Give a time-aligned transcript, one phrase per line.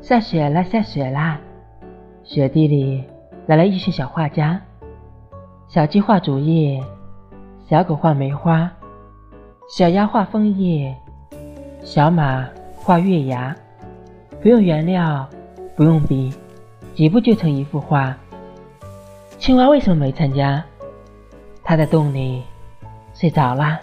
[0.00, 1.38] 下雪啦，下雪啦！
[2.24, 3.04] 雪地里
[3.46, 4.60] 来了一群小画家，
[5.66, 6.82] 小鸡画竹叶，
[7.68, 8.70] 小狗画梅花，
[9.68, 10.94] 小鸭画枫叶，
[11.82, 13.54] 小马画月牙。
[14.40, 15.28] 不用原料，
[15.74, 16.32] 不用笔，
[16.94, 18.16] 几步就成一幅画。
[19.38, 20.64] 青蛙为什么没参加？
[21.64, 22.44] 它在洞里
[23.12, 23.80] 睡着啦。